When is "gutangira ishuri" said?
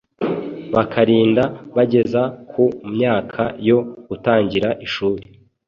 4.07-5.23